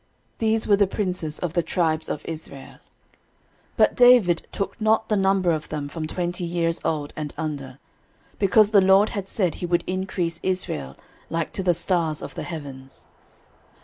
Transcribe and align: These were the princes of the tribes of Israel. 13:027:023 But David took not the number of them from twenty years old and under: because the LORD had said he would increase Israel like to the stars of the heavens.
These 0.39 0.67
were 0.67 0.77
the 0.77 0.87
princes 0.87 1.37
of 1.37 1.53
the 1.53 1.61
tribes 1.61 2.09
of 2.09 2.25
Israel. 2.25 2.77
13:027:023 3.77 3.77
But 3.77 3.95
David 3.95 4.47
took 4.51 4.81
not 4.81 5.09
the 5.09 5.15
number 5.15 5.51
of 5.51 5.69
them 5.69 5.87
from 5.87 6.07
twenty 6.07 6.43
years 6.43 6.81
old 6.83 7.13
and 7.15 7.35
under: 7.37 7.77
because 8.39 8.71
the 8.71 8.81
LORD 8.81 9.09
had 9.09 9.29
said 9.29 9.53
he 9.53 9.67
would 9.67 9.83
increase 9.85 10.39
Israel 10.41 10.95
like 11.29 11.53
to 11.53 11.61
the 11.61 11.75
stars 11.75 12.23
of 12.23 12.33
the 12.33 12.41
heavens. 12.41 13.09